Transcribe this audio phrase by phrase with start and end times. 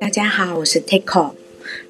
[0.00, 1.32] 大家好，我是 Takeo，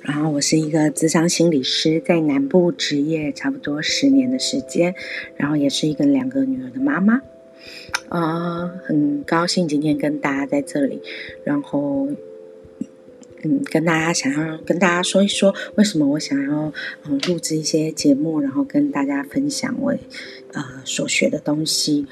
[0.00, 4.94] 然后我是一个咨商心理师，在南部执业差不多十年的时间，
[5.36, 7.22] 然后也是一个两个女儿的妈妈，
[8.08, 11.01] 啊、呃，很高兴今天跟大家在这里，
[11.45, 12.09] 然后，
[13.43, 16.73] 嗯，跟大家想要跟大家说一说，为什么我想要
[17.05, 19.95] 嗯录制一些节目，然后跟大家分享我
[20.52, 22.06] 呃所学的东西。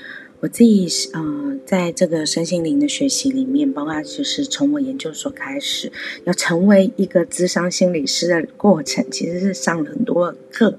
[0.47, 5.91] 我自己呃，在这个身心灵的学习里面，包括就是从我研究所开始，
[6.23, 10.79] 要成为一个咨商心理师的过程，其实是上了很多课，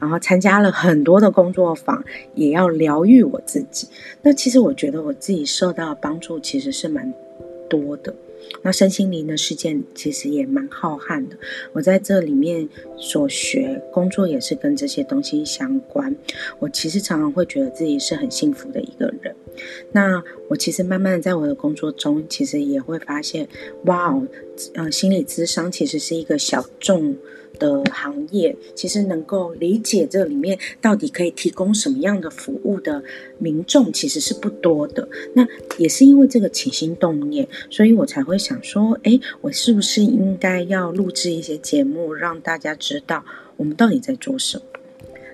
[0.00, 3.86] 然后参加了很多的工作坊，也要疗愈我自己。
[4.22, 7.14] 那其实我觉得我自己受到的帮助其实是蛮
[7.70, 8.12] 多的。
[8.62, 11.36] 那身心灵的事件其实也蛮浩瀚的，
[11.72, 16.14] 我在这里面所学工作也是跟这些东西相关。
[16.58, 19.34] 我其实常常会觉得自己是很幸福的一个人。
[19.92, 23.46] 那我其实慢慢在我的工作中，其实也会发现，
[23.84, 24.26] 哇哦
[24.74, 27.16] 嗯，心理咨商其实是一个小众。
[27.56, 33.00] 的行业其实能够理解这里面到底可以提供什么样的服务的
[33.38, 35.08] 民众其实是不多的。
[35.34, 35.46] 那
[35.78, 43.24] 也是因为这个起心动念，所以我才会想说，诶，我是不是应该要录制一些节目，让大家知道
[43.56, 44.64] 我们到底在做什么？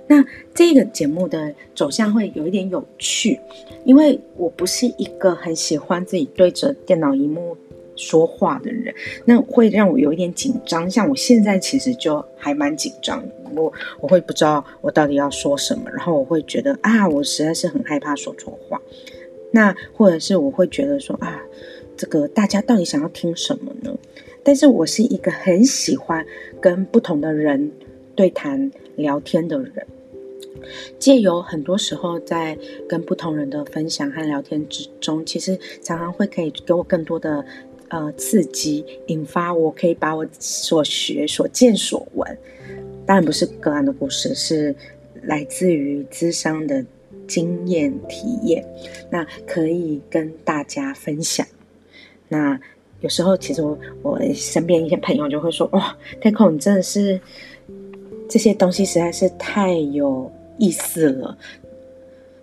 [0.06, 0.22] 那
[0.54, 3.41] 这个节目的走向会有一点有趣，
[3.86, 7.56] 因为我不是一个很喜欢自己对着电脑荧幕。
[8.00, 8.94] 说话的人，
[9.26, 10.90] 那会让我有一点紧张。
[10.90, 13.22] 像我现在其实就还蛮紧张，
[13.54, 18.80] 我我会不知道我到底要说什么，然后我会觉得啊，我实在是很害怕说错话。
[19.52, 21.42] 那或者是我会觉得说啊，
[21.96, 23.94] 这个大家到底想要听什么呢？
[24.42, 26.24] 但是我是一个很喜欢
[26.60, 27.72] 跟不同的人
[28.14, 29.86] 对谈聊天的人，
[30.98, 32.56] 借由很多时候在
[32.88, 37.44] 跟不同人的分享和聊天之中，其实常常会可以给我更多的。
[37.91, 42.38] 呃，刺激引发，我可以把我所学、所见、所闻，
[43.04, 44.72] 当然不是个案的故事，是
[45.22, 46.84] 来自于咨商的
[47.26, 48.64] 经验体验，
[49.10, 51.44] 那可以跟大家分享。
[52.28, 52.59] 那
[53.00, 57.20] 有时候，其实我我身边一些朋友就会说：“哇，Takeo，你真的是
[58.28, 61.37] 这些东西实在是太有意思了。”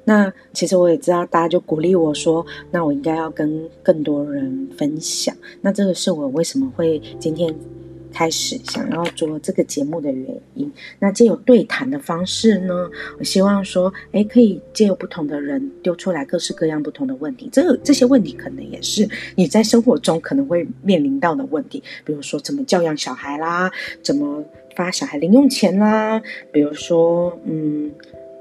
[0.09, 5.35] 那其实我也知道，大家就鼓励我说，那我应该要跟更多人分享。
[5.59, 7.53] 那这个是我为什么会今天
[8.13, 10.71] 开始想要做这个节目的原因。
[10.97, 17.49] 那借由对谈的方式呢，我希望说，诶，可以借由不同的人丢出来各式各样不同的问题。
[17.51, 23.69] 这个这些问题可能也是你在生活中可能会面临到的问题，比如说怎么教养小孩啦，
[24.01, 24.41] 怎么
[24.73, 26.21] 发小孩零用钱啦，
[26.53, 27.91] 比如说，嗯。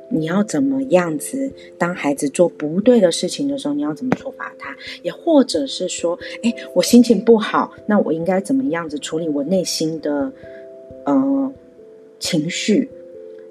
[0.09, 1.53] 你要怎么样子？
[1.77, 4.77] 当孩子做不对的事情的时候，你要怎么处罚他？
[5.03, 10.33] 也或者是说，哎，我心情不好，那我应该怎么样子处理我内心的
[11.05, 11.53] 呃
[12.21, 12.89] 情绪？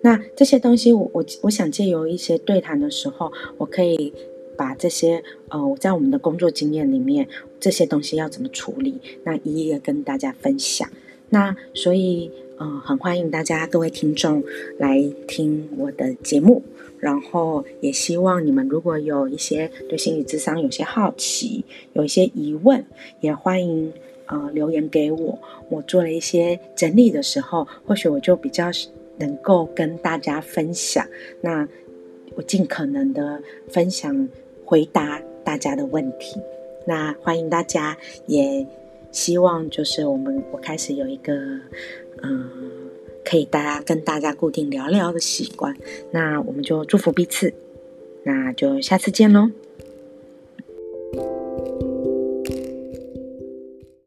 [0.01, 4.13] 那这些东西我，我我我想借由一些对谈的时候，我可以
[4.55, 7.27] 把这些呃在我们的工作经验里面
[7.59, 10.89] 这些东西要怎么处理，那一一的跟大家分享。
[11.29, 12.31] 那所以。
[12.57, 14.43] 嗯、很欢迎大家各位听众
[14.77, 16.63] 来听我的节目，
[16.99, 22.85] 然后也希望你们如果有一些对心理智商有些好奇，有一些疑问，
[23.19, 23.91] 也欢迎
[24.27, 25.37] 呃留言给我。
[25.69, 28.71] 我做了一些整理的时候，或许我就比较
[29.17, 31.05] 能够跟大家分享。
[31.41, 31.67] 那
[32.35, 34.29] 我尽可能的分享
[34.63, 36.39] 回答大家的问题。
[36.87, 38.65] 那欢迎大家，也
[39.15, 41.33] 希望就是我们我开始有一个。
[42.23, 42.49] 嗯，
[43.23, 45.75] 可以大家跟大家固定聊聊的习惯，
[46.11, 47.53] 那我们就祝福彼此，
[48.23, 49.51] 那就下次见喽。